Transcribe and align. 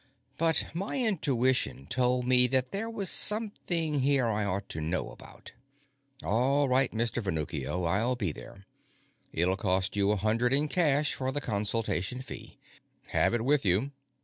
But 0.39 0.65
my 0.73 0.97
intuition 0.99 1.85
told 1.85 2.25
me 2.25 2.47
that 2.47 2.71
there 2.71 2.89
was 2.89 3.07
something 3.07 3.99
here 3.99 4.25
I 4.25 4.43
ought 4.45 4.67
to 4.69 4.81
know 4.81 5.11
about. 5.11 5.51
"All 6.23 6.67
right, 6.67 6.91
Mr. 6.91 7.21
Venuccio; 7.21 7.83
I'll 7.85 8.15
be 8.15 8.31
there. 8.31 8.65
It'll 9.31 9.55
cost 9.57 9.95
you 9.95 10.09
a 10.09 10.15
hundred 10.15 10.53
in 10.53 10.69
cash 10.69 11.13
for 11.13 11.31
the 11.31 11.39
consultation 11.39 12.23
fee. 12.23 12.57
Have 13.09 13.35
it 13.35 13.43
with 13.45 13.63
you." 13.63 13.91